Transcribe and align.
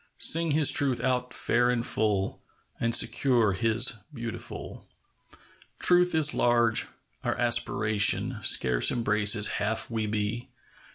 Sing 0.17 0.49
His 0.49 0.71
Truth 0.71 0.99
out 1.01 1.31
fair 1.31 1.69
and 1.69 1.85
full, 1.85 2.41
And 2.79 2.95
secure 2.95 3.51
His 3.51 3.97
beautiful. 4.11 4.87
Truth 5.77 6.15
is 6.15 6.33
large. 6.33 6.87
Our 7.23 7.37
aspiration 7.37 8.39
Scarce 8.41 8.89
embraces 8.91 9.47
half 9.61 9.91
we 9.91 10.07
be. 10.07 10.49